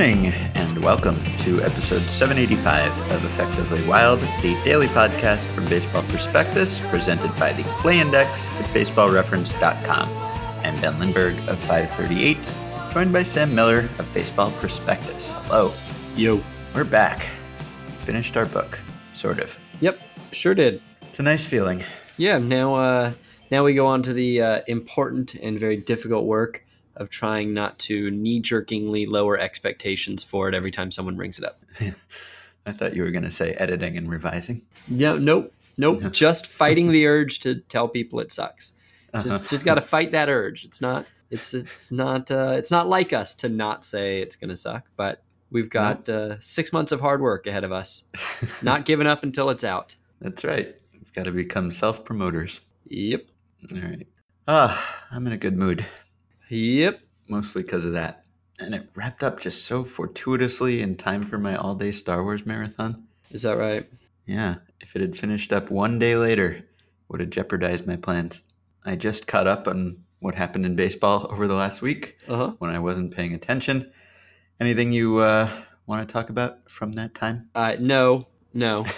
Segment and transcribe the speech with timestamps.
[0.00, 6.80] morning, and welcome to episode 785 of Effectively Wild, the daily podcast from Baseball Prospectus,
[6.88, 10.08] presented by the Play Index at baseballreference.com.
[10.64, 12.38] I'm Ben Lindbergh of 538,
[12.94, 15.34] joined by Sam Miller of Baseball Prospectus.
[15.34, 15.70] Hello.
[16.16, 16.42] Yo.
[16.74, 17.28] We're back.
[17.98, 18.78] Finished our book,
[19.12, 19.58] sort of.
[19.80, 20.00] Yep,
[20.32, 20.80] sure did.
[21.02, 21.84] It's a nice feeling.
[22.16, 23.12] Yeah, now uh,
[23.50, 26.64] now we go on to the uh, important and very difficult work
[27.00, 31.44] of trying not to knee jerkingly lower expectations for it every time someone brings it
[31.44, 31.60] up.
[32.66, 34.62] I thought you were going to say editing and revising.
[34.86, 36.12] No, nope, nope.
[36.12, 38.72] just fighting the urge to tell people it sucks.
[39.14, 39.44] Just Uh-huh.
[39.48, 40.64] just got to fight that urge.
[40.64, 44.50] It's not it's it's not uh, it's not like us to not say it's going
[44.50, 48.04] to suck, but we've got uh, six months of hard work ahead of us.
[48.62, 49.96] Not giving up until it's out.
[50.20, 50.74] That's right.
[50.92, 52.60] We've got to become self promoters.
[52.86, 53.24] Yep.
[53.72, 54.06] All right.
[54.46, 55.84] Ah, I'm in a good mood,
[56.50, 57.00] Yep.
[57.28, 58.24] mostly because of that.
[58.58, 62.44] And it wrapped up just so fortuitously in time for my all day Star Wars
[62.44, 63.04] marathon.
[63.30, 63.88] Is that right?
[64.26, 66.62] Yeah, if it had finished up one day later,
[67.08, 68.42] would have jeopardized my plans.
[68.84, 72.52] I just caught up on what happened in baseball over the last week Uh huh.
[72.58, 73.90] when I wasn't paying attention.
[74.60, 75.48] Anything you uh,
[75.86, 77.48] want to talk about from that time?
[77.54, 78.84] Uh, no, no.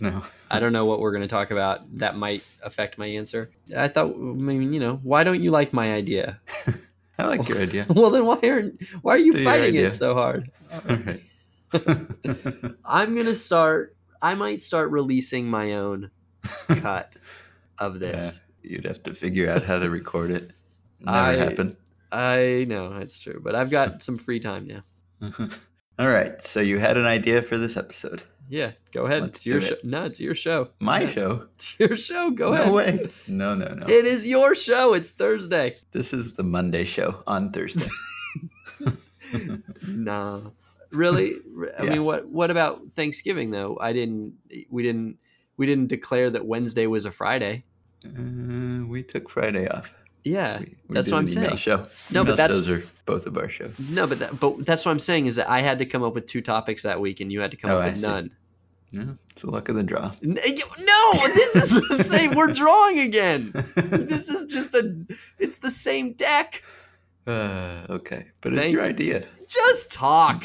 [0.00, 0.22] No.
[0.50, 3.50] I don't know what we're going to talk about that might affect my answer.
[3.76, 6.40] I thought, I mean, you know, why don't you like my idea?
[7.20, 7.86] I like your idea.
[7.90, 10.50] well, then why aren't why are you Do fighting it so hard?
[10.72, 11.20] All right.
[12.84, 13.96] I'm to start.
[14.22, 16.10] I might start releasing my own
[16.68, 17.16] cut
[17.78, 18.40] of this.
[18.62, 20.50] You'd have to figure out how to record it.
[21.00, 21.76] Never I- happened.
[22.12, 24.82] I know it's true, but I've got some free time now.
[25.98, 26.42] All right.
[26.42, 28.22] So you had an idea for this episode.
[28.52, 29.22] Yeah, go ahead.
[29.22, 29.74] Let's it's your show.
[29.74, 29.84] it.
[29.84, 30.68] No, it's your show.
[30.80, 31.46] My Yeah, show.
[31.54, 32.30] It's your show.
[32.30, 32.98] Go no ahead.
[33.00, 33.10] way.
[33.28, 33.86] No, no, no.
[33.86, 34.92] It is your show.
[34.94, 35.76] It's Thursday.
[35.92, 37.86] this is the Monday show on Thursday.
[39.86, 40.40] Nah,
[40.90, 41.36] really?
[41.78, 41.90] I Yeah.
[41.90, 43.78] mean, what what about Thanksgiving though?
[43.80, 44.34] I didn't.
[44.70, 45.18] We didn't.
[45.56, 47.64] We didn't declare that Wednesday was a Friday.
[48.04, 49.94] uh, we took Friday off.
[50.24, 51.56] Yeah, We, we that's what I'm saying.
[51.56, 51.86] Show.
[52.10, 53.72] No, but that's- shows are both of our shows.
[53.90, 56.14] no, but that, but that's what I'm saying is that I had to come up
[56.14, 58.06] with two topics that week, and you had to come Oh, up I with see.
[58.06, 58.30] none.
[58.92, 60.10] No, it's the luck of the draw.
[60.20, 62.34] No, this is the same.
[62.34, 63.52] We're drawing again.
[63.76, 64.94] This is just a.
[65.38, 66.62] It's the same deck.
[67.26, 68.88] uh, okay, but it's Thank your you.
[68.88, 69.24] idea.
[69.48, 70.44] Just talk.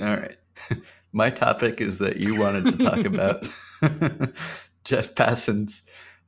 [0.00, 0.36] All right.
[1.12, 3.46] My topic is that you wanted to talk about
[4.84, 5.82] Jeff Passan's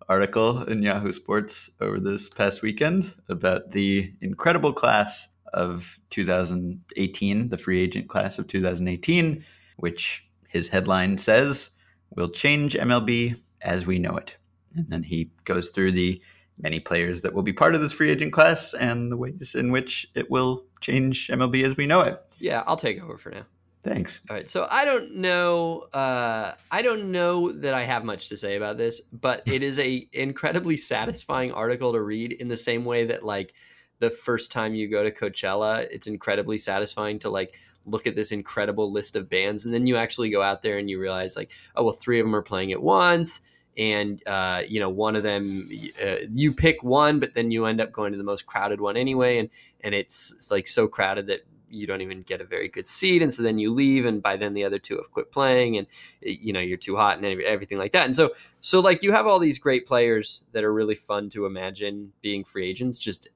[0.08, 7.58] article in Yahoo Sports over this past weekend about the incredible class of 2018, the
[7.58, 9.44] free agent class of 2018,
[9.76, 11.70] which his headline says
[12.16, 14.36] We'll change MLB as we know it.
[14.76, 16.20] And then he goes through the
[16.60, 19.70] many players that will be part of this free agent class and the ways in
[19.70, 22.20] which it will change MLB as we know it.
[22.38, 23.44] Yeah, I'll take over for now.
[23.82, 24.20] Thanks.
[24.28, 25.82] All right, so I don't know.
[25.92, 29.78] Uh, I don't know that I have much to say about this, but it is
[29.78, 32.32] a incredibly satisfying article to read.
[32.32, 33.54] In the same way that, like,
[34.00, 37.54] the first time you go to Coachella, it's incredibly satisfying to like
[37.91, 40.88] look at this incredible list of bands, and then you actually go out there and
[40.88, 43.41] you realize, like, oh well, three of them are playing at once,
[43.76, 45.69] and uh, you know, one of them
[46.04, 48.97] uh, you pick one, but then you end up going to the most crowded one
[48.97, 49.50] anyway, and
[49.82, 53.22] and it's, it's like so crowded that you don't even get a very good seat
[53.22, 55.87] and so then you leave and by then the other two have quit playing and
[56.21, 59.27] you know you're too hot and everything like that and so so like you have
[59.27, 63.28] all these great players that are really fun to imagine being free agents just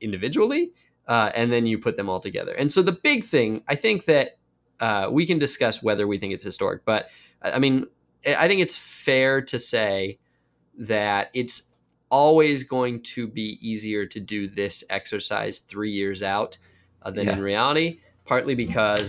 [0.00, 0.70] individually
[1.12, 4.04] uh, and then you put them all together and so the big thing i think
[4.06, 4.26] that
[4.86, 7.02] uh, we can discuss whether we think it's historic but
[7.42, 7.76] i mean
[8.26, 10.18] i I think it's fair to say
[10.78, 11.56] that it's
[12.08, 16.58] always going to be easier to do this exercise three years out
[17.02, 17.36] uh, than Yeah.
[17.36, 19.08] in reality, partly because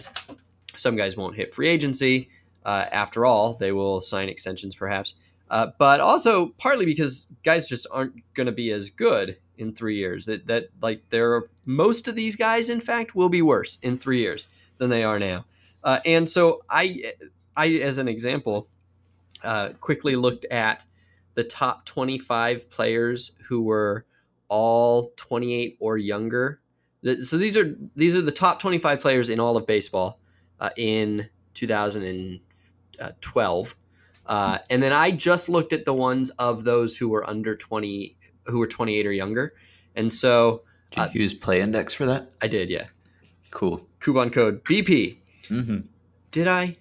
[0.75, 2.29] some guys won't hit free agency.
[2.65, 5.15] Uh, after all, they will sign extensions perhaps.
[5.49, 9.97] Uh, but also partly because guys just aren't going to be as good in three
[9.97, 10.25] years.
[10.25, 13.97] That that like there are most of these guys, in fact, will be worse in
[13.97, 14.47] three years
[14.77, 15.45] than they are now.
[15.83, 17.13] Uh, and so I,
[17.55, 18.67] I as an example,
[19.43, 20.85] uh, quickly looked at
[21.35, 24.05] the top 25 players who were
[24.47, 26.61] all 28 or younger.
[27.21, 30.19] So these are these are the top 25 players in all of baseball
[30.59, 33.75] uh, in 2012.
[34.25, 38.15] Uh, and then I just looked at the ones of those who were under 20,
[38.45, 39.53] who were 28 or younger.
[39.95, 42.31] And so Did Uh, you use Play Index for that?
[42.41, 42.85] I did, yeah.
[43.51, 43.87] Cool.
[43.99, 45.17] Coupon code BP.
[45.47, 45.79] hmm
[46.31, 46.77] Did I?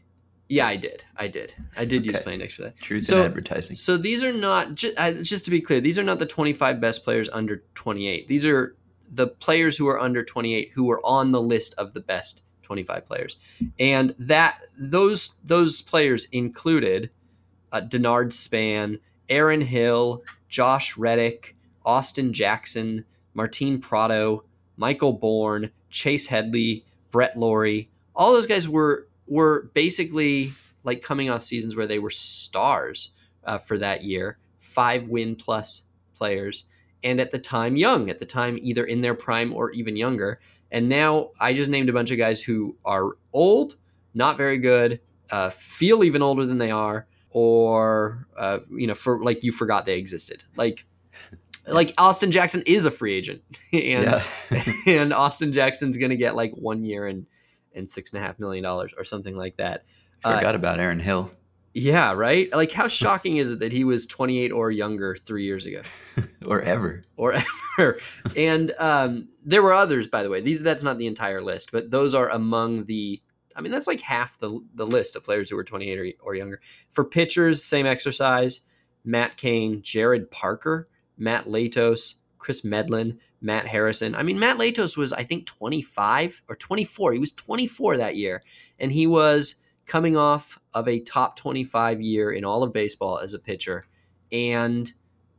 [0.48, 1.04] Yeah, I did.
[1.16, 1.54] I did.
[1.76, 2.78] I did use Play Index for that.
[2.78, 3.74] Truth So- in advertising.
[3.76, 5.80] So these are not just, just to be clear.
[5.80, 8.28] These are not the 25 best players under 28.
[8.28, 8.76] These are
[9.14, 13.04] the players who are under 28 who were on the list of the best 25
[13.04, 13.36] players,
[13.78, 17.10] and that those those players included
[17.72, 18.98] uh, Denard Span,
[19.28, 23.04] Aaron Hill, Josh Reddick, Austin Jackson,
[23.34, 24.44] Martin Prado,
[24.76, 27.90] Michael Bourn, Chase Headley, Brett Lawrie.
[28.14, 30.52] All those guys were were basically
[30.84, 33.12] like coming off seasons where they were stars
[33.44, 35.84] uh, for that year, five win plus
[36.16, 36.66] players,
[37.04, 40.40] and at the time young, at the time either in their prime or even younger.
[40.70, 43.76] And now I just named a bunch of guys who are old,
[44.14, 49.22] not very good, uh, feel even older than they are, or uh, you know, for
[49.22, 50.42] like you forgot they existed.
[50.56, 50.86] Like
[51.66, 53.42] like Austin Jackson is a free agent,
[53.72, 54.22] and
[54.86, 57.26] and Austin Jackson's going to get like one year and
[57.74, 59.84] and six and a half million dollars or something like that.
[60.20, 61.30] Forgot uh, about Aaron Hill.
[61.74, 62.50] Yeah, right.
[62.62, 65.82] Like, how shocking is it that he was 28 or younger three years ago,
[66.46, 67.34] or ever, or
[67.78, 67.98] ever?
[68.36, 70.40] and um, there were others, by the way.
[70.40, 73.20] These that's not the entire list, but those are among the.
[73.56, 76.34] I mean, that's like half the the list of players who were 28 or, or
[76.34, 76.60] younger.
[76.90, 78.64] For pitchers, same exercise:
[79.04, 84.14] Matt Cain, Jarrod Parker, Matt Latos, Kris Medlen, Matt Harrison.
[84.14, 87.12] I mean, Matt Latos was, I think, 25 or 24.
[87.12, 88.42] He was 24 that year.
[88.78, 89.56] And he was
[89.86, 93.86] coming off of a top 25 year in all of baseball as a pitcher.
[94.30, 94.90] And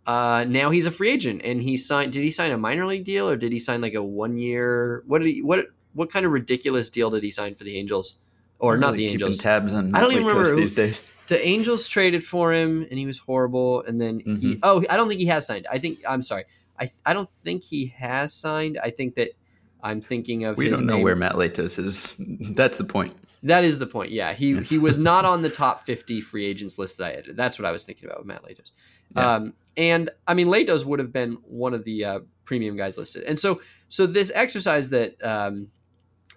[0.05, 3.05] uh, now he's a free agent and he signed, did he sign a minor league
[3.05, 5.03] deal or did he sign like a one year?
[5.07, 8.17] What did he, what, what kind of ridiculous deal did he sign for the Angels?
[8.59, 9.37] Or not really the Angels.
[9.37, 13.05] Tabs on I don't even remember these days the Angels traded for him and he
[13.05, 13.83] was horrible.
[13.83, 14.35] And then mm-hmm.
[14.35, 15.67] he, oh, I don't think he has signed.
[15.71, 16.45] I think, I'm sorry.
[16.79, 18.79] I, I don't think he has signed.
[18.83, 19.29] I think that
[19.83, 20.57] I'm thinking of.
[20.57, 21.03] We don't know name.
[21.03, 22.13] where Matt Latos is.
[22.55, 23.15] That's the point.
[23.43, 24.11] That is the point.
[24.11, 27.35] Yeah, he he was not on the top 50 free agents list that I edited.
[27.35, 28.71] That's what I was thinking about with Matt Latos.
[29.15, 29.35] Yeah.
[29.35, 33.23] Um, and I mean, Latos would have been one of the uh, premium guys listed.
[33.23, 35.67] And so so this exercise that um,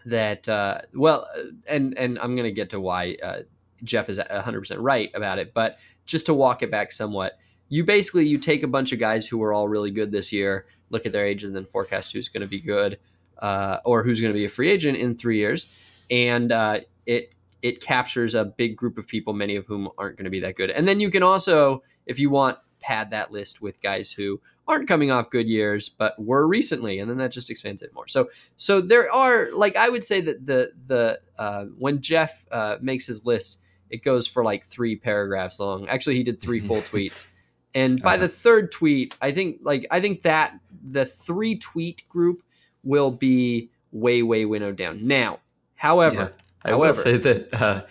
[0.07, 3.41] that uh, well, uh, and and I'm going to get to why uh,
[3.85, 7.39] Jeff is 100% right about it, but just to walk it back somewhat,
[7.69, 10.67] you basically you take a bunch of guys who are all really good this year,
[10.91, 12.99] look at their age, and then forecast who's going to be good
[13.39, 17.35] uh, or who's going to be a free agent in three years, and uh, it
[17.63, 20.57] it captures a big group of people, many of whom aren't going to be that
[20.57, 20.71] good.
[20.71, 24.89] And then you can also, if you want, pad that list with guys who aren't
[24.89, 28.29] coming off good years but were recently and then that just expands it more so
[28.57, 33.07] so there are like i would say that the the uh, when jeff uh, makes
[33.07, 33.61] his list
[33.91, 35.89] it goes for like three paragraphs long.
[35.89, 37.29] Actually, he did three full tweets.
[37.75, 38.23] And by uh-huh.
[38.23, 42.43] the third tweet, I think like I think that the three tweet group
[42.83, 45.07] will be way way winnowed down.
[45.07, 45.41] Now,
[45.75, 46.29] however, yeah.
[46.65, 47.83] I however, will say that uh,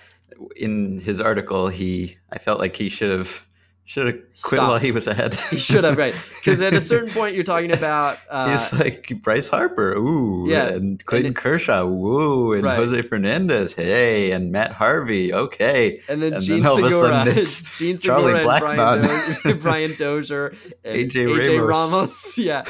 [0.55, 3.45] in his article, he I felt like he should have
[3.85, 4.67] should have quit Stopped.
[4.67, 5.35] while he was ahead.
[5.51, 6.15] he should have, right?
[6.45, 8.17] Because at a certain point, you're talking about.
[8.29, 12.75] Uh, He's like Bryce Harper, ooh, yeah, and Clayton and Kershaw, woo, and right.
[12.75, 17.23] Jose Fernandez, hey, and Matt Harvey, okay, and then and Jean then Segura,
[17.77, 20.49] Jean Charlie Segura Blackmon, Brian, Do- Brian Dozier,
[20.83, 21.93] AJ, AJ Ramos.
[21.93, 22.37] Ramos.
[22.37, 22.63] yeah,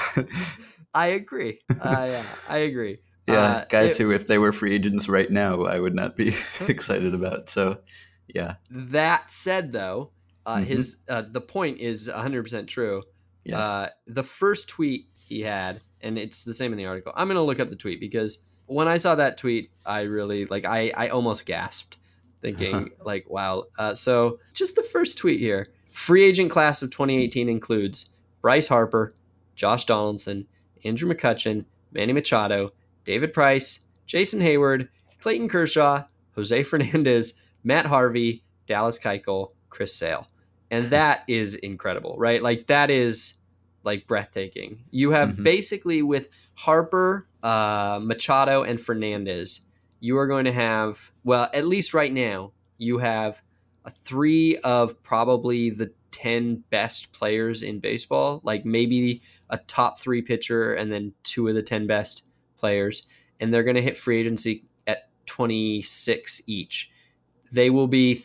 [0.93, 1.59] I agree.
[1.69, 2.99] Uh, yeah, I agree.
[3.27, 6.15] Yeah, uh, guys it, who, if they were free agents right now, I would not
[6.15, 6.35] be
[6.67, 7.49] excited about.
[7.49, 7.79] So,
[8.27, 8.55] yeah.
[8.69, 10.11] That said, though
[10.45, 10.65] uh, mm-hmm.
[10.65, 13.03] His uh, the point is 100 percent true.
[13.43, 13.65] Yes.
[13.65, 17.13] Uh, the first tweet he had, and it's the same in the article.
[17.15, 20.65] I'm gonna look up the tweet because when I saw that tweet, I really like
[20.65, 21.97] I I almost gasped,
[22.41, 22.85] thinking uh-huh.
[23.05, 23.65] like, wow.
[23.77, 25.69] Uh, so just the first tweet here.
[25.89, 28.09] Free agent class of 2018 includes
[28.41, 29.13] Bryce Harper,
[29.55, 30.45] Josh Donaldson,
[30.83, 32.73] Andrew McCutchen, Manny Machado,
[33.05, 36.03] David Price, Jason Heyward, Clayton Kershaw,
[36.35, 37.33] Jose Fernandez,
[37.63, 40.27] Matt Harvey, Dallas Keuchel, Chris Sale
[40.75, 42.43] and that is incredible, right?
[42.43, 43.35] Like that is
[43.83, 44.83] like breathtaking.
[44.91, 45.43] You have mm-hmm.
[45.43, 49.61] basically with Harper, uh, Machado, and Fernandez,
[49.99, 53.41] you are going to have well, at least right now, you have
[53.85, 60.21] a three of probably the ten best players in baseball, like maybe a top three
[60.21, 62.23] pitcher and then two of the ten best
[62.57, 63.07] players,
[63.39, 66.91] and they're going to hit free agency at twenty six each.
[67.51, 68.15] They will be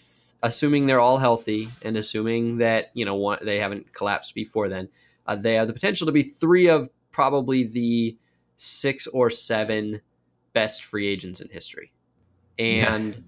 [0.42, 4.88] assuming they're all healthy and assuming that you know one, they haven't collapsed before then,
[5.26, 8.16] uh, they have the potential to be three of probably the
[8.56, 10.00] six or seven
[10.52, 11.92] best free agents in history,
[12.58, 13.24] and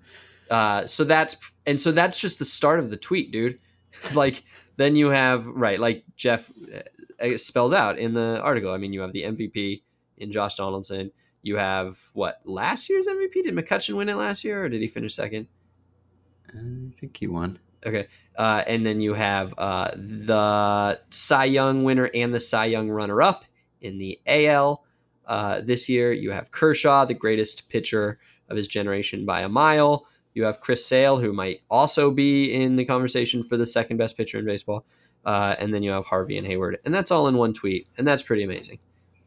[0.51, 3.59] uh, so that's and so that's just the start of the tweet, dude.
[4.15, 4.43] like
[4.77, 6.51] then you have right, like Jeff
[7.21, 8.73] uh, spells out in the article.
[8.73, 9.83] I mean, you have the MVP
[10.19, 11.11] in Josh Donaldson.
[11.43, 13.45] You have what last year's MVP?
[13.45, 15.49] Did McCutchen win it last year, or did he finish second?
[16.55, 17.59] I think he won.
[17.85, 18.07] Okay.
[18.37, 23.21] Uh, and then you have uh, the Cy Young winner and the Cy Young runner
[23.21, 23.45] up
[23.81, 24.85] in the AL.
[25.27, 28.19] Uh, this year, you have Kershaw, the greatest pitcher
[28.49, 30.07] of his generation by a mile.
[30.35, 34.17] You have Chris Sale, who might also be in the conversation for the second best
[34.17, 34.85] pitcher in baseball.
[35.25, 36.77] Uh, and then you have Harvey and Heyward.
[36.85, 37.87] And that's all in one tweet.
[37.99, 38.79] And that's pretty amazing.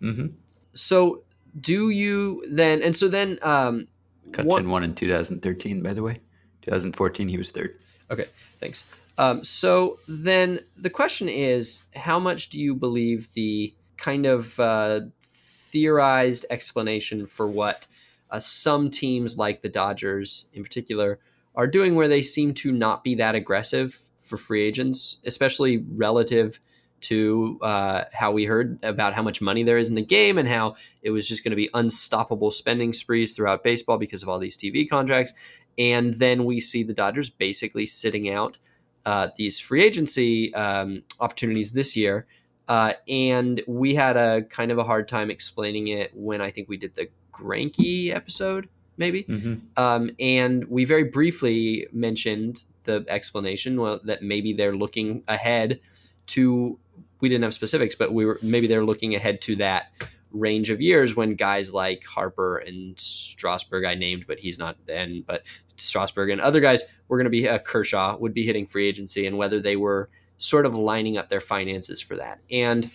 [0.02, 0.28] Mm-hmm.
[0.74, 1.24] So
[1.60, 3.40] do you then, and so then.
[3.42, 3.88] Um,
[4.32, 6.20] Cutchin one, won in 2013, by the way.
[6.66, 7.78] 2014, he was third.
[8.12, 8.26] Okay,
[8.60, 8.86] thanks.
[9.18, 15.02] Um, so then the question is how much do you believe the kind of uh,
[15.24, 17.88] theorized explanation for what
[18.30, 21.20] uh, some teams like the Dodgers in particular
[21.56, 26.60] are doing where they seem to not be that aggressive for free agents, especially relative
[27.02, 30.48] to uh, how we heard about how much money there is in the game and
[30.48, 34.40] how it was just going to be unstoppable spending sprees throughout baseball because of all
[34.40, 35.34] these TV contracts.
[35.78, 38.58] And then we see the Dodgers basically sitting out
[39.06, 42.26] uh, these free agency um, opportunities this year.
[42.68, 46.68] Uh, and we had a kind of a hard time explaining it when I think
[46.68, 48.68] we did the Greinke episode,
[48.98, 49.24] maybe.
[49.24, 49.82] Mm-hmm.
[49.82, 55.80] Um, and we very briefly mentioned the explanation well, that maybe they're looking ahead
[56.28, 56.80] to.
[57.22, 59.92] We didn't have specifics, but we were maybe they're looking ahead to that
[60.36, 65.24] range of years when guys like Harper and Strasburg I named, but he's not then,
[65.26, 65.44] but
[65.78, 69.26] Strasburg and other guys were going to be uh, Kershaw would be hitting free agency
[69.26, 72.40] and whether they were sort of lining up their finances for that.
[72.52, 72.90] And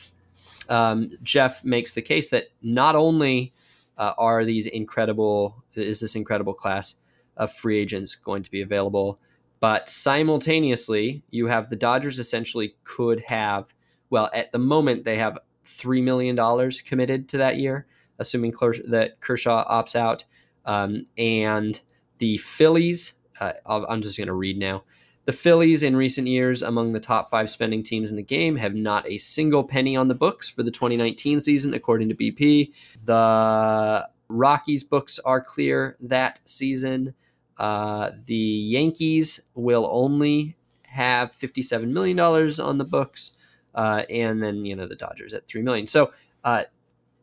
[0.69, 3.53] um, Jeff makes the case that not only
[3.99, 6.99] uh, are these incredible is this incredible class
[7.37, 9.19] of free agents going to be available,
[9.61, 13.73] but simultaneously you have the Dodgers essentially could have
[14.11, 15.39] well at the moment they have
[15.71, 17.87] three million dollars committed to that year,
[18.19, 18.53] assuming
[18.89, 20.25] that Kershaw opts out,
[20.65, 21.81] um, and
[22.19, 23.15] the Phillies.
[23.39, 24.85] Uh, I'm just going to read now.
[25.27, 28.75] The Phillies, in recent years, among the top five spending teams in the game, have
[28.75, 32.73] not a single penny on the books for the 2019 season, according to BP.
[33.05, 37.15] The Rockies' books are clear that season.
[37.59, 43.33] Uh, the Yankees will only have $57 million on the books
[43.75, 45.87] uh, and then you know the Dodgers at three million.
[45.87, 46.13] So,
[46.45, 46.65] uh,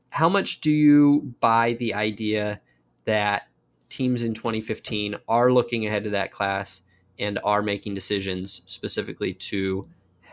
[0.09, 2.61] how much do you buy the idea
[3.05, 3.47] that
[3.89, 6.81] teams in 2015 are looking ahead to that class
[7.19, 9.87] and are making decisions specifically to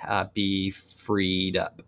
[0.07, 1.83] uh, be freed up?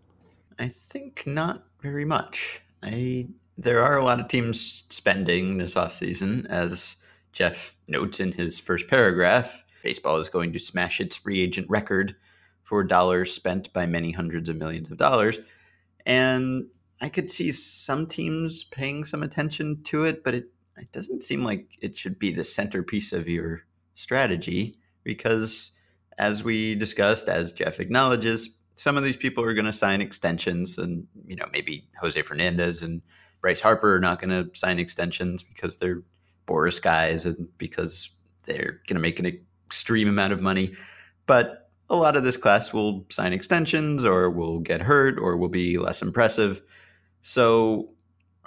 [0.59, 2.61] I think not very much.
[2.83, 6.97] I there are a lot of teams spending this offseason, as
[7.33, 9.63] Jeff notes in his first paragraph.
[9.83, 12.15] Baseball is going to smash its free agent record
[12.67, 15.39] for dollars spent by many hundreds of millions of dollars.
[16.05, 16.65] And
[16.99, 21.45] I could see some teams paying some attention to it, but it, it doesn't seem
[21.45, 23.61] like it should be the centerpiece of your
[23.95, 25.71] strategy because,
[26.17, 30.77] as we discussed, as Jeff acknowledges, some of these people are going to sign extensions,
[30.77, 33.01] and you know maybe Jose Fernandez and
[33.41, 36.03] Bryce Harper are not going to sign extensions because they're
[36.47, 38.09] Boras guys and because
[38.43, 40.75] they're going to make an extreme amount of money.
[41.25, 45.49] But a lot of this class will sign extensions or will get hurt or will
[45.49, 46.61] be less impressive.
[47.21, 47.89] So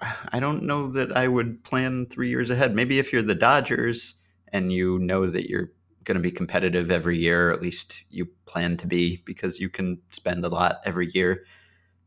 [0.33, 2.75] I don't know that I would plan three years ahead.
[2.75, 4.15] Maybe if you're the Dodgers
[4.49, 5.71] and you know that you're
[6.05, 9.69] going to be competitive every year, or at least you plan to be because you
[9.69, 11.45] can spend a lot every year,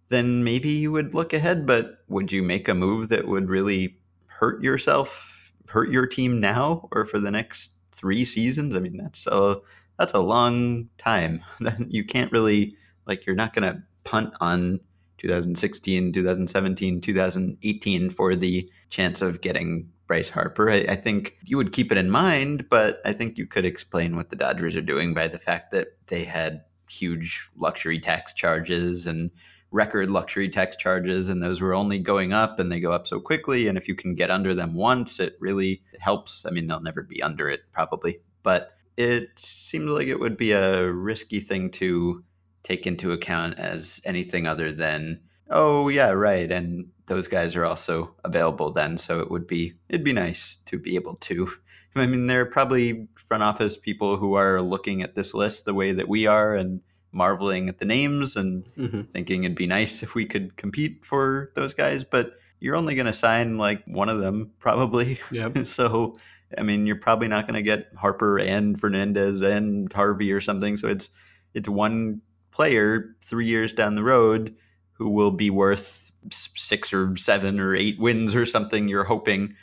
[0.09, 1.65] then maybe you would look ahead.
[1.65, 3.97] But would you make a move that would really
[4.27, 8.75] hurt yourself, hurt your team now or for the next three seasons?
[8.75, 9.57] I mean, that's a
[9.97, 11.43] that's a long time.
[11.87, 14.79] you can't really like you're not going to punt on
[15.17, 20.69] 2016, 2017, 2018 for the chance of getting Bryce Harper.
[20.69, 24.15] I, I, think you would keep it in mind, but I think you could explain
[24.15, 29.07] what the Dodgers are doing by the fact that they had huge luxury tax charges
[29.07, 29.31] and
[29.71, 33.19] record luxury tax charges, and those were only going up and they go up so
[33.19, 33.67] quickly.
[33.67, 36.45] And if you can get under them once, it really helps.
[36.45, 40.51] I mean, they'll never be under it probably, but it seems like it would be
[40.51, 42.23] a risky thing to
[42.63, 45.19] take into account as anything other than
[45.49, 50.03] oh yeah right and those guys are also available then so it would be it'd
[50.03, 51.47] be nice to be able to
[51.95, 55.73] i mean there are probably front office people who are looking at this list the
[55.73, 56.81] way that we are and
[57.11, 59.01] marveling at the names and mm-hmm.
[59.11, 63.05] thinking it'd be nice if we could compete for those guys but you're only going
[63.05, 65.55] to sign like one of them probably yep.
[65.65, 66.15] so
[66.57, 70.77] I mean, you're probably not going to get Harper and Fernandez and Harvey or something.
[70.77, 71.09] So it's
[71.53, 74.55] it's one player three years down the road
[74.91, 78.87] who will be worth six or seven or eight wins or something.
[78.87, 79.55] You're hoping,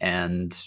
[0.00, 0.58] and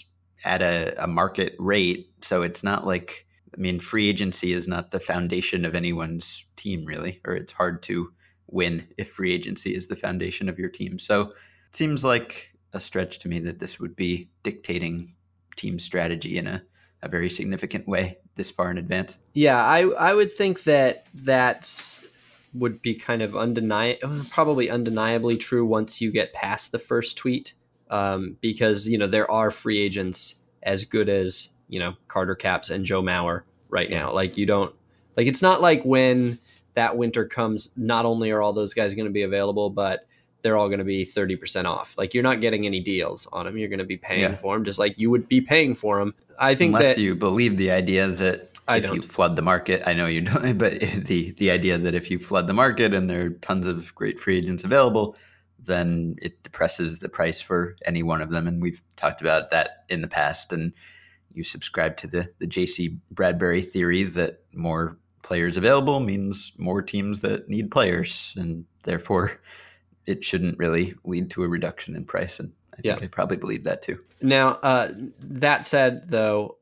[0.44, 2.10] at a, a market rate.
[2.22, 6.84] So it's not like I mean, free agency is not the foundation of anyone's team,
[6.84, 8.12] really, or it's hard to
[8.46, 10.98] win if free agency is the foundation of your team.
[10.98, 15.14] So it seems like a stretch to me that this would be dictating
[15.56, 16.62] team strategy in a,
[17.02, 19.18] a very significant way this far in advance.
[19.34, 22.06] Yeah, I I would think that that's
[22.54, 27.54] would be kind of undeniable, probably undeniably true once you get past the first tweet,
[27.90, 32.70] um, because you know there are free agents as good as you know Carter Capps
[32.70, 34.12] and Joe Mauer right now.
[34.12, 34.74] Like you don't
[35.16, 36.38] like it's not like when
[36.74, 40.06] that winter comes, not only are all those guys going to be available, but
[40.42, 41.96] they're all going to be 30% off.
[41.98, 43.58] Like you're not getting any deals on them.
[43.58, 44.36] You're going to be paying yeah.
[44.36, 46.14] for them just like you would be paying for them.
[46.38, 48.96] I think unless that, you believe the idea that I if don't.
[48.96, 52.18] you flood the market, I know you don't, but the the idea that if you
[52.18, 55.16] flood the market and there are tons of great free agents available,
[55.58, 58.46] then it depresses the price for any one of them.
[58.46, 60.52] And we've talked about that in the past.
[60.52, 60.72] And
[61.32, 67.20] you subscribe to the the JC Bradbury theory that more players available means more teams
[67.20, 69.40] that need players, and therefore
[70.06, 72.40] it shouldn't really lead to a reduction in price.
[72.40, 73.04] And I think yeah.
[73.04, 73.98] I probably believe that too.
[74.22, 76.56] Now, uh, that said, though,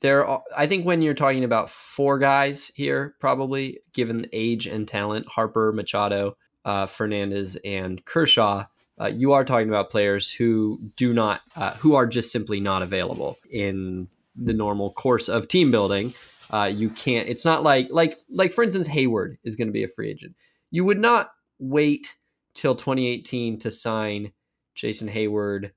[0.00, 4.86] there are, I think when you're talking about four guys here, probably given age and
[4.86, 8.66] talent, Harper, Machado, uh, Fernandez, and Kershaw,
[9.00, 12.82] uh, you are talking about players who do not, uh, who are just simply not
[12.82, 16.14] available in the normal course of team building.
[16.50, 17.28] Uh, you can't.
[17.28, 20.36] It's not like like like for instance, Heyward is going to be a free agent.
[20.70, 22.14] You would not wait
[22.54, 24.32] till 2018 to sign
[24.74, 25.72] Jason Heyward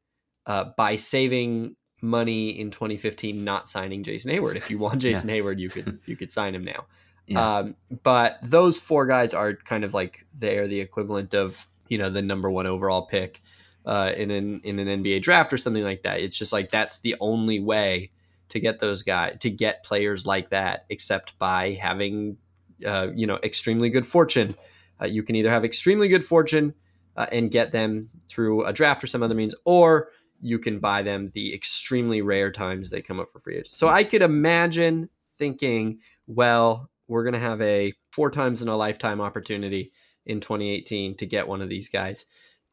[0.46, 4.55] uh, by saving money in 2015 not signing Jason Heyward.
[4.55, 5.36] If you want Jason yeah.
[5.38, 6.86] Heyward, you could you could sign him now.
[7.29, 7.57] Yeah.
[7.57, 11.98] Um, but those four guys are kind of like they are the equivalent of you
[11.98, 13.42] know the number one overall pick
[13.85, 16.22] uh, in an in an NBA draft or something like that.
[16.22, 18.11] It's just like that's the only way
[18.48, 22.37] to get those guys to get players like that, except by having
[22.85, 24.55] uh, you know extremely good fortune.
[25.01, 26.74] Uh, you can either have extremely good fortune
[27.16, 30.10] uh, and get them through a draft or some other means, or
[30.42, 33.62] you can buy them the extremely rare times they come up for free.
[33.66, 38.77] So I could imagine thinking, well, we're going to have a four times in a
[38.77, 39.92] lifetime opportunity
[40.25, 42.25] in 2018 to get one of these guys.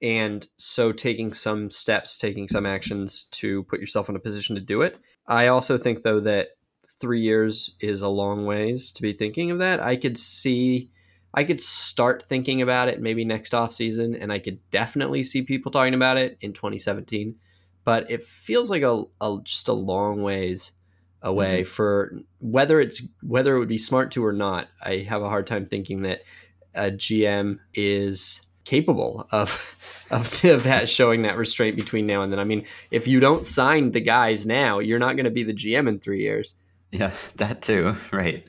[0.02, 4.60] And so taking some steps, taking some actions to put yourself in a position to
[4.60, 4.98] do it.
[5.26, 6.48] I also think, though, that
[7.00, 9.80] three years is a long ways to be thinking of that.
[9.80, 10.90] I could see,
[11.34, 15.42] I could start thinking about it maybe next off season, and I could definitely see
[15.42, 17.34] people talking about it in 2017
[17.84, 20.72] but it feels like a, a just a long ways
[21.22, 21.70] away mm-hmm.
[21.70, 24.68] for whether it's whether it would be smart to or not.
[24.82, 26.22] I have a hard time thinking that
[26.74, 32.40] a GM is capable of of, of that showing that restraint between now and then.
[32.40, 35.54] I mean, if you don't sign the guys now, you're not going to be the
[35.54, 36.54] GM in three years.
[36.90, 37.96] Yeah, that too.
[38.12, 38.44] Right.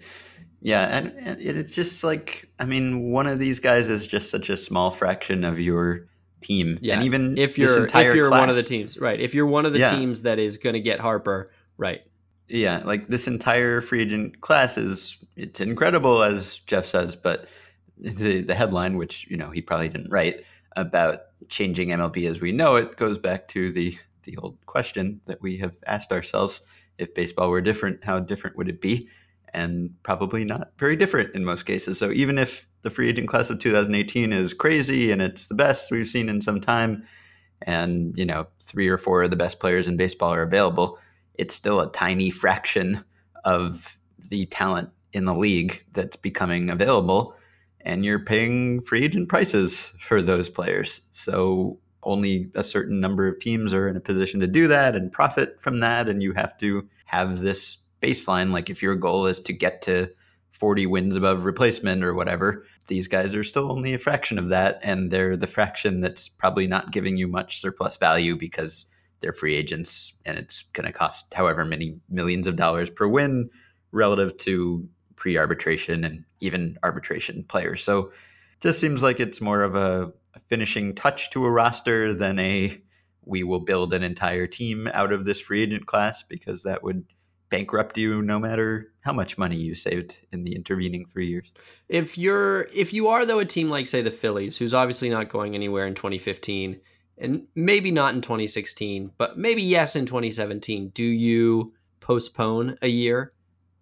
[0.66, 4.50] Yeah, and, and it's just like I mean, one of these guys is just such
[4.50, 6.08] a small fraction of your
[6.42, 6.80] team.
[6.82, 6.96] Yeah.
[6.96, 9.20] And even if you're if you're class, one of the teams, right?
[9.20, 9.96] If you're one of the yeah.
[9.96, 12.02] teams that is going to get Harper, right?
[12.48, 17.48] Yeah, like this entire free agent class is it's incredible as Jeff says, but
[18.00, 22.52] the the headline, which you know he probably didn't write about changing MLB as we
[22.52, 26.62] know it, goes back to the the old question that we have asked ourselves:
[26.98, 29.08] if baseball were different, how different would it be?
[29.56, 31.98] And probably not very different in most cases.
[31.98, 35.90] So even if the free agent class of 2018 is crazy and it's the best
[35.90, 37.04] we've seen in some time
[37.64, 41.00] and you know three or four of the best players in baseball are available
[41.34, 43.04] it's still a tiny fraction
[43.44, 43.98] of
[44.30, 47.36] the talent in the league that's becoming available
[47.82, 53.40] and you're paying free agent prices for those players so only a certain number of
[53.40, 56.56] teams are in a position to do that and profit from that and you have
[56.58, 60.12] to have this baseline like if your goal is to get to
[60.56, 62.66] 40 wins above replacement or whatever.
[62.88, 66.66] These guys are still only a fraction of that, and they're the fraction that's probably
[66.66, 68.86] not giving you much surplus value because
[69.20, 73.50] they're free agents and it's going to cost however many millions of dollars per win
[73.92, 77.84] relative to pre arbitration and even arbitration players.
[77.84, 78.12] So
[78.62, 82.82] just seems like it's more of a, a finishing touch to a roster than a
[83.26, 87.04] we will build an entire team out of this free agent class because that would
[87.50, 91.52] bankrupt you no matter how much money you saved in the intervening three years.
[91.88, 95.30] If you're if you are though a team like say the Phillies, who's obviously not
[95.30, 96.80] going anywhere in 2015,
[97.18, 103.32] and maybe not in 2016, but maybe yes in 2017, do you postpone a year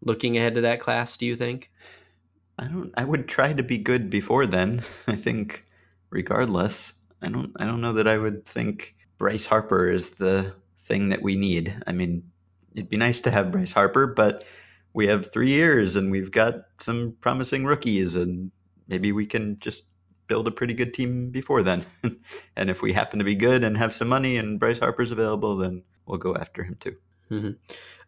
[0.01, 1.71] looking ahead to that class, do you think?
[2.59, 4.81] I don't I would try to be good before then.
[5.07, 5.65] I think
[6.09, 6.93] regardless.
[7.21, 11.21] I don't I don't know that I would think Bryce Harper is the thing that
[11.21, 11.75] we need.
[11.87, 12.23] I mean,
[12.75, 14.43] it'd be nice to have Bryce Harper, but
[14.93, 18.51] we have three years and we've got some promising rookies, and
[18.87, 19.85] maybe we can just
[20.27, 21.85] build a pretty good team before then.
[22.55, 25.57] and if we happen to be good and have some money and Bryce Harper's available,
[25.57, 26.95] then we'll go after him too.
[27.31, 27.51] Mm-hmm.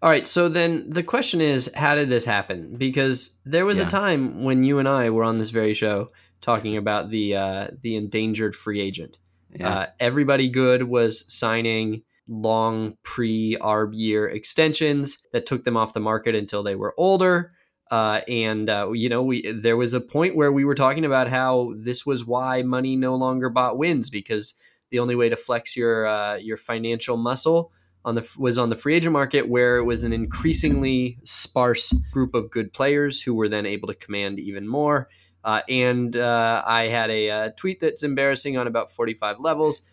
[0.02, 0.28] All right.
[0.28, 2.76] So then the question is, how did this happen?
[2.78, 3.86] Because there was Yeah.
[3.88, 7.68] a time when you and I were on this very show talking about the uh,
[7.82, 9.18] the endangered free agent.
[9.56, 9.70] Yeah.
[9.70, 16.00] Uh, everybody good was signing long pre arb year extensions that took them off the
[16.00, 17.52] market until they were older.
[17.92, 21.28] Uh, and uh, you know, we there was a point where we were talking about
[21.28, 24.56] how this was why money no longer bought wins because
[24.90, 27.72] the only way to flex your uh, your financial muscle
[28.04, 32.34] on the was on the free agent market where it was an increasingly sparse group
[32.34, 35.08] of good players who were then able to command even more.
[35.44, 39.84] Uh, and uh, I had a, uh tweet that's embarrassing on about 45 levels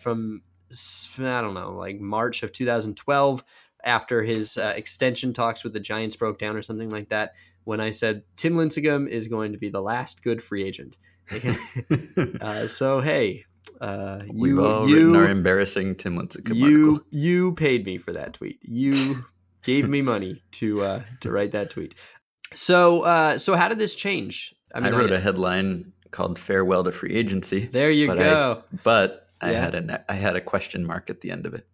[0.00, 0.42] from
[1.18, 3.44] I don't know like March of 2012
[3.84, 7.34] after his uh, extension talks with the Giants broke down or something like that.
[7.64, 10.96] When I said Tim Lincecum is going to be the last good free agent.
[12.40, 13.44] uh, so hey,
[13.80, 17.06] uh, We've you all you written our embarrassing Tim Lincecum you article.
[17.10, 18.58] you paid me for that tweet.
[18.62, 19.24] You
[19.62, 21.94] gave me money to uh, to write that tweet.
[22.52, 24.54] So uh, so how did this change?
[24.74, 28.62] I, wrote a headline called "Farewell to Free Agency," there you but I- go.
[28.82, 29.60] but I Yeah.
[29.60, 31.66] had a I had a question mark at the end of it.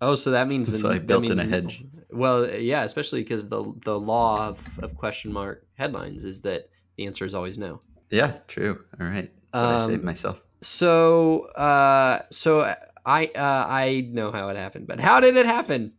[0.00, 1.84] oh, so that means So I built in a hedge.
[2.10, 7.06] Well, yeah, especially because the the law of, of question mark headlines is that the
[7.06, 7.80] answer is always no.
[8.10, 8.84] Yeah, true.
[9.00, 10.42] All right, so I Um, saved myself.
[10.62, 12.62] So uh, so
[13.04, 15.92] I uh, I know how it happened, but how did it happen?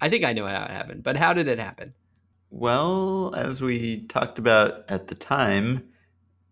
[0.00, 1.92] I think I know how it happened, but how did it happen?
[2.50, 5.88] Well, as we talked about at the time,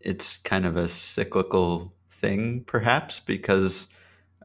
[0.00, 3.88] it's kind of a cyclical thing, perhaps, because,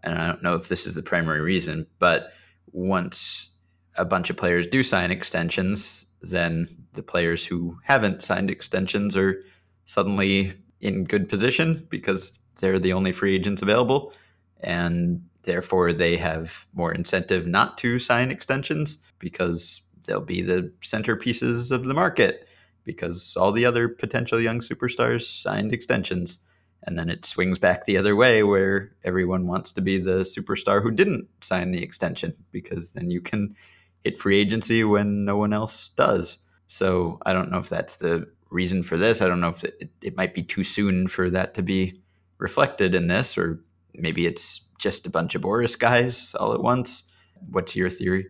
[0.04, 2.34] and I don't know if this is the primary reason, but
[2.72, 3.50] once
[3.96, 9.44] a bunch of players do sign extensions, then the players who haven't signed extensions are
[9.86, 14.14] suddenly in good position because they're the only free agents available.
[14.62, 21.72] And therefore, they have more incentive not to sign extensions because they'll be the centerpieces
[21.72, 22.48] of the market
[22.84, 26.40] because all the other potential young superstars signed extensions.
[26.86, 30.82] And then it swings back the other way where everyone wants to be the superstar
[30.82, 33.56] who didn't sign the extension because then you can
[34.04, 36.38] hit free agency when no one else does.
[36.68, 39.22] So I don't know if that's the reason for this.
[39.22, 42.02] I don't know if it, it might be too soon for that to be
[42.38, 47.04] reflected in this, or maybe it's just a bunch of Boras guys all at once.
[47.50, 48.28] What's your theory?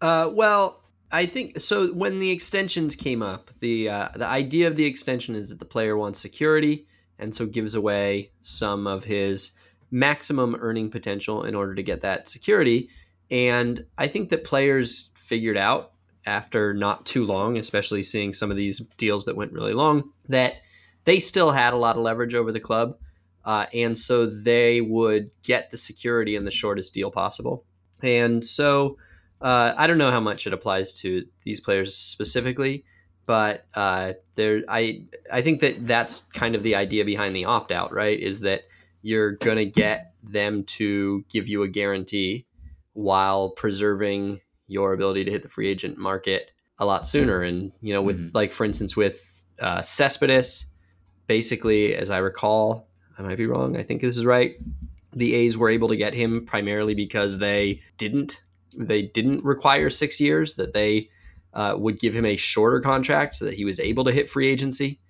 [0.00, 1.92] Uh, well, I think so.
[1.92, 5.64] When the extensions came up, the uh, the idea of the extension is that the
[5.64, 6.86] player wants security,
[7.18, 9.52] and so gives away some of his
[9.90, 12.88] maximum earning potential in order to get that security.
[13.30, 15.92] And I think that players figured out
[16.26, 20.54] after not too long, especially seeing some of these deals that went really long, that
[21.04, 22.96] they still had a lot of leverage over the club.
[23.44, 27.64] Uh, and so they would get the security in the shortest deal possible.
[28.02, 28.98] And so
[29.40, 32.84] uh, I don't know how much it applies to these players specifically,
[33.26, 37.72] but uh, there, I I think that that's kind of the idea behind the opt
[37.72, 38.18] out, right?
[38.18, 38.62] Is that
[39.02, 42.46] you're gonna get them to give you a guarantee
[42.94, 47.42] while preserving your ability to hit the free agent market a lot sooner.
[47.42, 48.34] And you know, with Mhm.
[48.34, 50.66] like for instance with uh, Cespedes,
[51.26, 53.76] basically, as I recall, I might be wrong.
[53.76, 54.56] I think this is right.
[55.14, 58.40] The A's were able to get him primarily because they didn't
[58.76, 60.56] they didn't require six years.
[60.56, 61.08] That they
[61.56, 64.46] uh, would give him a shorter contract so that he was able to hit free
[64.46, 65.00] agency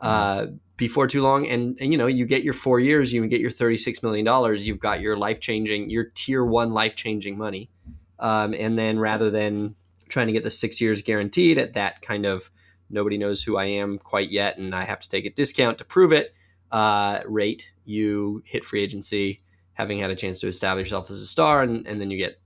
[0.00, 1.46] uh, before too long.
[1.48, 4.24] And, and you know, you get your four years, you get your thirty six million
[4.24, 4.66] dollars.
[4.66, 7.68] You've got your life changing, your tier one life changing money.
[8.20, 9.74] Um, and then rather than
[10.08, 12.50] trying to get the six years guaranteed at that kind of
[12.88, 15.84] nobody knows who I am quite yet, and I have to take a discount to
[15.84, 16.32] prove it
[16.70, 19.42] uh, rate, you hit free agency
[19.72, 22.38] having had a chance to establish yourself as a star, and, and then you get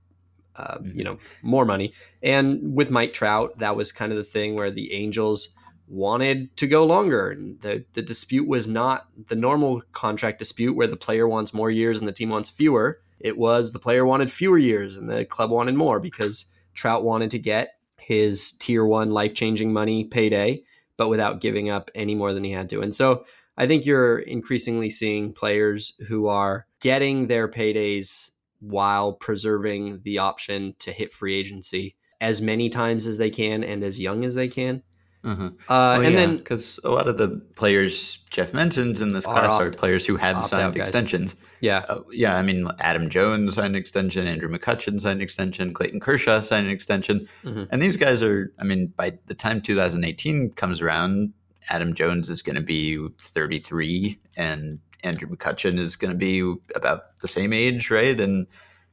[0.60, 0.96] uh, Mhm.
[0.98, 1.92] you know more money.
[2.22, 5.40] And with Mike Trout, that was kind of the thing where the Angels
[5.88, 10.86] wanted to go longer, and the the dispute was not the normal contract dispute where
[10.86, 13.00] the player wants more years and the team wants fewer.
[13.18, 17.30] It was the player wanted fewer years and the club wanted more because Trout wanted
[17.32, 20.62] to get his tier one life changing money payday,
[20.96, 22.80] but without giving up any more than he had to.
[22.80, 23.24] And so
[23.58, 30.74] I think you're increasingly seeing players who are getting their paydays while preserving the option
[30.78, 34.48] to hit free agency as many times as they can and as young as they
[34.48, 34.82] can.
[35.22, 35.50] Uh-huh.
[35.68, 39.34] Uh, Oh, and then because a lot of the players Jeff mentions in this Are
[39.34, 41.36] class are players who have signed extensions.
[41.60, 45.74] yeah, Uh, yeah, I mean Adam Jones signed an extension, Andrew McCutchen signed an extension,
[45.74, 47.68] Clayton Kershaw signed an extension, Mhm.
[47.70, 48.50] and these guys are.
[48.58, 51.34] I mean, by the time 2018 comes around,
[51.68, 56.40] Adam Jones is going to be 33, and Andrew McCutchen is going to be
[56.74, 58.18] about the same age, right?
[58.20, 58.46] And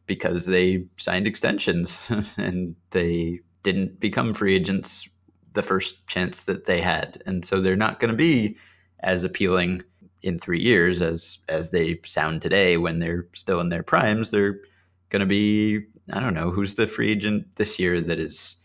[0.05, 1.99] because they signed extensions
[2.37, 5.07] and they didn't become free agents
[5.53, 7.21] the first chance that they had.
[7.25, 8.57] And so they're not going to be
[9.01, 9.83] as appealing
[10.21, 14.29] in three years as as they sound today when they're still in their primes.
[14.29, 14.59] They're
[15.09, 18.57] going to be I don't know who's the free agent this year that is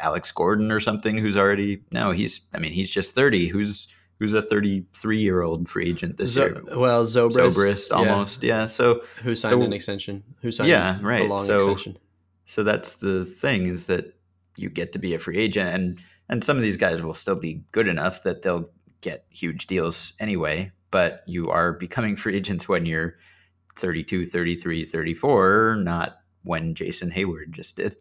[0.00, 3.88] Alex Gordon or something who's already no he's I mean he's just thirty who's
[4.20, 6.62] who's a 33 year old free agent this Zo- year.
[6.76, 8.68] Well, Zobrist, Zobrist almost, yeah.
[8.68, 10.22] So who signed so- an extension?
[10.42, 11.28] Who signed Yeah, a right.
[11.28, 11.98] long So- extension?
[12.44, 14.14] so that's the thing is that
[14.56, 17.34] you get to be a free agent and and some of these guys will still
[17.34, 22.68] be good enough that they'll get huge deals anyway, but you are becoming free agents
[22.68, 23.16] when you're
[23.76, 27.96] 32, 33, 34, not when Jason Heyward just did.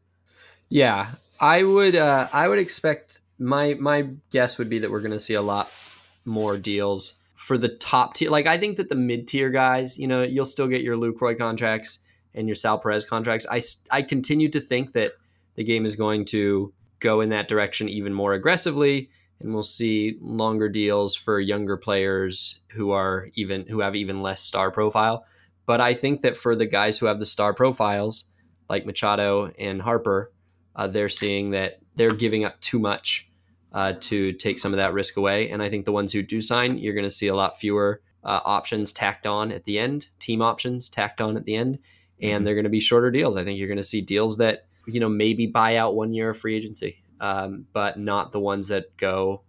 [0.67, 1.07] Yeah,
[1.39, 1.95] I would.
[1.95, 5.41] Uh, I would expect my my guess would be that we're going to see a
[5.41, 5.71] lot
[6.29, 8.29] more deals for the top tier.
[8.29, 11.37] Like I think that the mid tier guys, you know, you'll still get your Lucroy
[11.37, 11.99] contracts
[12.33, 13.47] and your Sal Perez contracts.
[13.49, 13.61] I
[13.91, 15.13] I continue to think that
[15.55, 20.17] the game is going to go in that direction even more aggressively, and we'll see
[20.21, 25.25] longer deals for younger players who are even who have even less star profile.
[25.65, 28.25] But I think that for the guys who have the star profiles,
[28.69, 30.33] like Machado and Harper,
[30.75, 33.28] uh, they're seeing that they're giving up too much
[33.73, 35.49] uh, to take some of that risk away.
[35.49, 38.01] And I think the ones who do sign, you're going to see a lot fewer
[38.23, 41.79] uh, options tacked on at the end, team options tacked on at the end,
[42.21, 42.45] and Mhm.
[42.45, 43.37] they're going to be shorter deals.
[43.37, 46.31] I think you're going to see deals that you know maybe buy out one year
[46.31, 49.43] of free agency, um, but not the ones that go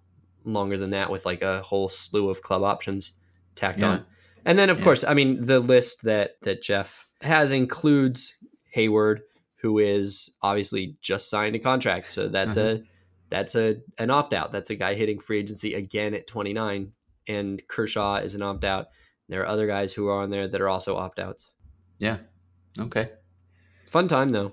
[0.45, 3.17] longer than that with like a whole slew of club options
[3.57, 3.89] tacked Yeah.
[3.91, 4.07] on.
[4.45, 4.85] And then of Yeah.
[4.85, 8.37] course, I mean the list that that Jeff has includes
[8.77, 9.21] Heyward,
[9.63, 12.13] who is obviously just signed a contract.
[12.13, 12.83] So that's a
[13.31, 14.53] that's a an opt out.
[14.53, 16.93] That's a guy hitting free agency again at 29.
[17.29, 18.88] And Kershaw is an opt out.
[19.29, 21.51] There are other guys who are on there that are also opt outs.
[21.99, 22.19] Yeah.
[22.79, 23.11] Okay.
[23.87, 24.53] Fun time though.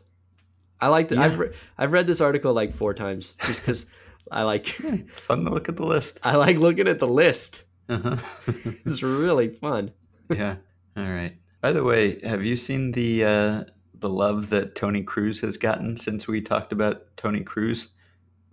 [0.79, 1.09] I like.
[1.09, 1.21] Yeah.
[1.21, 3.87] I've re- I've read this article like four times just because
[4.31, 6.19] I like It's fun to look at the list.
[6.23, 7.63] I like looking at the list.
[7.89, 8.17] Uh-huh.
[8.85, 9.91] It's really fun.
[10.29, 10.57] yeah.
[10.95, 11.35] All right.
[11.61, 13.63] By the way, have you seen the uh,
[13.95, 17.87] the love that Tony Cruz has gotten since we talked about Tony Cruz?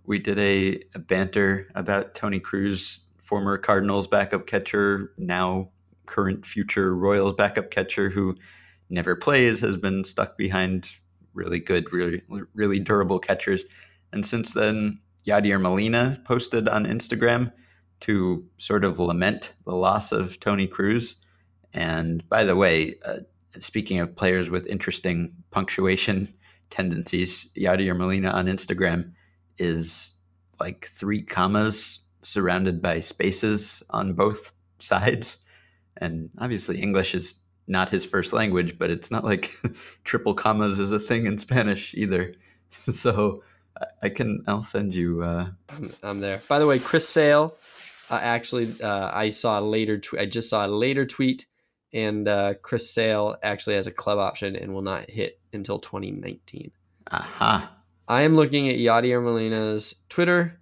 [0.05, 5.69] We did a, a banter about Tony Cruz, former Cardinals backup catcher, now
[6.05, 8.35] current future Royals backup catcher who
[8.89, 10.89] never plays, has been stuck behind
[11.33, 12.21] really good, really
[12.53, 13.65] really durable catchers.
[14.11, 17.51] And since then, Yadier Molina posted on Instagram
[18.01, 21.15] to sort of lament the loss of Tony Cruz.
[21.73, 23.19] And by the way, uh,
[23.59, 26.27] speaking of players with interesting punctuation
[26.69, 29.11] tendencies, Yadier Molina on Instagram
[29.57, 30.13] is
[30.59, 35.37] like three commas surrounded by spaces on both sides.
[35.97, 37.35] And obviously, English is
[37.67, 39.51] not his first language, but it's not like
[40.03, 42.33] triple commas is a thing in Spanish either.
[42.91, 43.41] So
[44.01, 45.23] I- can, I'll send you.
[45.23, 46.41] Uh, I'm, I'm there.
[46.49, 47.55] By the way, Chris Sale,
[48.09, 49.97] uh, actually, uh, I saw a later.
[49.97, 51.45] Tw- I just saw a later tweet,
[51.93, 56.71] and uh, Chris Sale actually has a club option and will not hit until 2019.
[57.11, 57.74] aha.
[58.07, 60.59] I am looking at Yadier Molina's Twitter.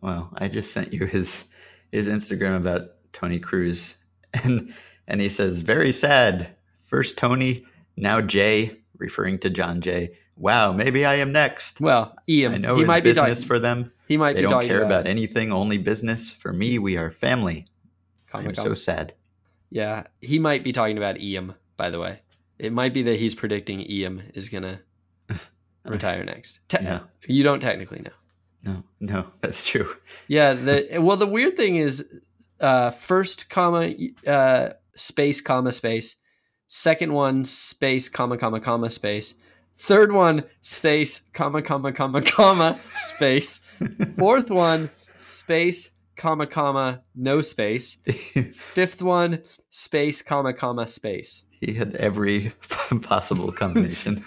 [0.00, 1.44] Well, I just sent you his
[1.92, 3.96] his Instagram about Tony Cruz,
[4.44, 4.72] and
[5.08, 6.54] and he says very sad.
[6.82, 7.64] First Tony,
[7.96, 10.10] now Jay, referring to Jon Jay.
[10.36, 11.80] Wow, maybe I am next.
[11.80, 13.46] Well, Ian, I know he might be business talking.
[13.48, 13.92] for them.
[14.08, 16.30] he might They be don't care about anything, only business.
[16.30, 17.66] For me, we are family.
[18.32, 19.12] I'm so sad.
[19.70, 21.54] Yeah, he might be talking about Iam.
[21.76, 22.20] By the way,
[22.58, 24.80] it might be that he's predicting Iam is gonna
[25.84, 26.60] retire next.
[26.68, 28.10] Te- No, You don't technically know.
[28.72, 29.88] no, no, that's true.
[30.28, 30.52] Yeah.
[30.54, 32.20] The well, the weird thing is,
[32.60, 33.92] uh, first comma
[34.26, 36.16] uh, space comma space,
[36.68, 39.34] second one space comma comma comma space,
[39.78, 43.58] third one space comma comma comma comma space,
[44.18, 47.94] fourth one space comma comma no space,
[48.52, 51.44] fifth one space comma comma space.
[51.50, 52.52] he had every
[53.02, 54.22] possible combination.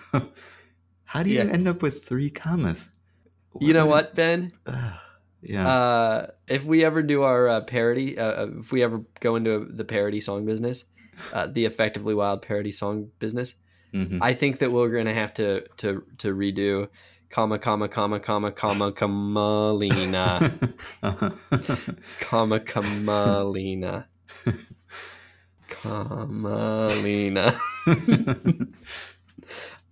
[1.14, 1.54] How do you Yeah.
[1.54, 2.88] end up with three commas?
[3.62, 4.52] You know what, Ben?
[5.44, 5.68] Yeah.
[5.68, 9.84] Uh, if we ever do our uh, parody, uh, if we ever go into the
[9.86, 10.86] parody song business,
[11.32, 13.54] uh, the effectively wild parody song business,
[13.94, 14.18] Mhm.
[14.22, 16.88] I think that we're gonna have to to to redo
[17.30, 20.26] comma comma comma comma comma kamalina
[22.22, 24.06] comma kamalina
[25.70, 27.54] kamalina.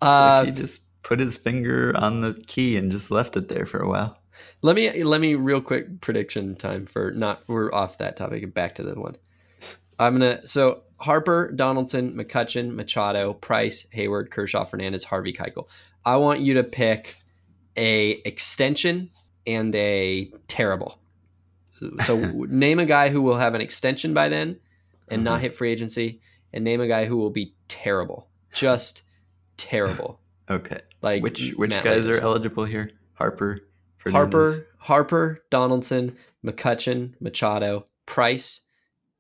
[0.01, 3.65] like he Uh, just put his finger on the key and just left it there
[3.65, 4.17] for a while.
[4.61, 8.75] let me let me real quick prediction time for not we're off that topic back
[8.75, 9.15] to the one.
[9.99, 15.67] I'm gonna so Harper, Donaldson, McCutchen, Machado, Price, Heyward, Kershaw, Fernandez, Harvey, Keuchel.
[16.05, 17.15] I want you to pick
[17.77, 19.09] a extension
[19.47, 20.99] and a terrible.
[22.03, 22.15] So
[22.47, 24.59] name a guy who will have an extension by then
[25.09, 25.41] and not Mhm.
[25.41, 26.21] hit free agency,
[26.53, 29.01] and name a guy who will be terrible, just
[29.57, 30.19] terrible.
[30.49, 30.81] Okay.
[31.01, 32.91] Like which which Matt guys are eligible here?
[33.13, 33.59] Harper,
[33.97, 34.55] Fernandez.
[34.55, 38.61] Harper, Harper, Donaldson, McCutchen, Machado, Price,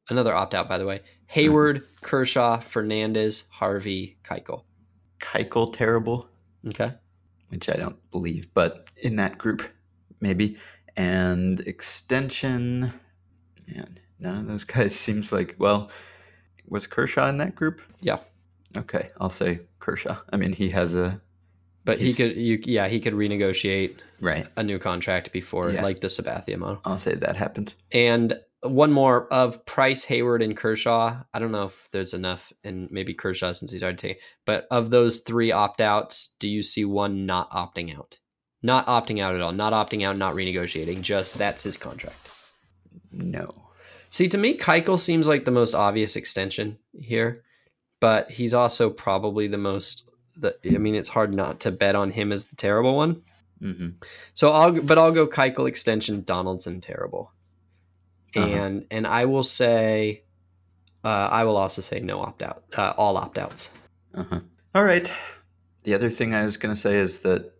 [0.09, 1.01] another opt out by the way.
[1.33, 1.85] Heyward, mm-hmm.
[2.01, 4.63] Kershaw, Fernandez, Harvey, Keuchel.
[5.19, 6.27] Keuchel terrible,
[6.67, 6.93] Okay.
[7.49, 9.63] which I don't believe, but in that group
[10.19, 10.57] maybe.
[10.97, 12.93] And extension,
[13.67, 15.91] man, none of those guys seems like well.
[16.67, 17.81] Was Kershaw in that group?
[17.99, 18.19] Yeah.
[18.77, 20.17] Okay, I'll say Kershaw.
[20.31, 21.19] I mean, he has a
[21.83, 24.47] But he could, you, yeah, he could renegotiate right.
[24.55, 25.81] a new contract before, Yeah.
[25.81, 26.79] like the Sabathia model.
[26.85, 27.73] I'll say that happened.
[27.91, 31.23] And one more of Price, Heyward, and Kershaw.
[31.33, 34.23] I don't know if there's enough, and maybe Kershaw since he's already taken.
[34.45, 38.17] But of those three opt outs, do you see one not opting out?
[38.61, 39.53] Not opting out at all.
[39.53, 40.17] Not opting out.
[40.17, 41.01] Not renegotiating.
[41.01, 42.15] Just that's his contract.
[43.11, 43.69] No.
[44.11, 47.43] See, to me, Keuchel seems like the most obvious extension here,
[47.99, 50.07] but he's also probably the most.
[50.37, 53.21] The, I mean, it's hard not to bet on him as the terrible one.
[53.59, 53.89] hmm
[54.33, 57.31] So I'll, but I'll go Keuchel extension, Donaldson terrible,
[58.35, 58.45] Uh-huh.
[58.47, 60.23] and and I will say,
[61.03, 63.71] uh, I will also say no opt out, uh, all opt outs.
[64.15, 64.39] Uh-huh.
[64.75, 65.11] All right.
[65.83, 67.53] The other thing I was going to say is that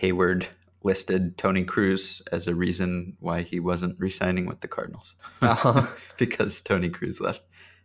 [0.00, 0.46] Heyward
[0.82, 5.86] listed Tony Cruz as a reason why he wasn't re-signing with the Cardinals Uh-huh.
[6.18, 7.42] because Tony Cruz left.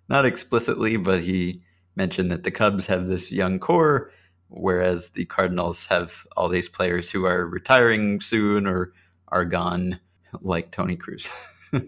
[0.09, 1.61] Not explicitly, but he
[1.95, 4.11] mentioned that the Cubs have this young core,
[4.49, 8.93] whereas the Cardinals have all these players who are retiring soon or
[9.29, 9.99] are gone,
[10.41, 11.27] like Tony Cruz.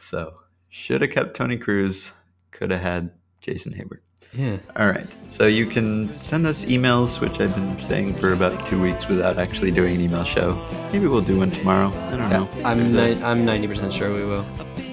[0.00, 0.34] so
[0.68, 2.12] should have kept Tony Cruz.
[2.50, 4.00] Could have had Jason Heyward.
[4.34, 5.14] yeah, All right.
[5.30, 9.38] So you can send us emails, which I've been saying for about two weeks without
[9.38, 10.54] actually doing an email show.
[10.92, 11.88] Maybe we'll do one tomorrow.
[12.08, 12.48] I don't know.
[12.64, 14.44] I'm ni- I'm ninety percent sure we will.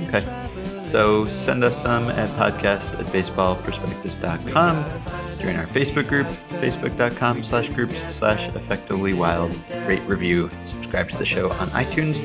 [0.07, 0.23] Okay.
[0.83, 5.18] So send us some at podcast at baseballprospectus.com.
[5.39, 6.28] Join our Facebook group,
[6.62, 9.56] facebook.com slash groups slash effectively wild.
[9.88, 12.21] Rate, review, subscribe to the show on iTunes,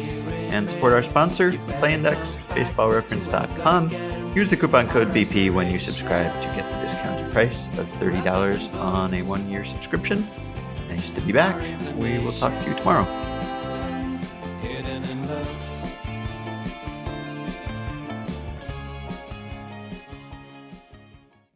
[0.50, 4.37] and support our sponsor, PlayIndex, baseballreference.com.
[4.37, 8.74] Use the coupon code BP when you subscribe to get the discounted price of $30
[8.81, 10.27] on a one year subscription.
[10.88, 11.57] Nice to be back.
[11.96, 13.34] We will talk to you tomorrow.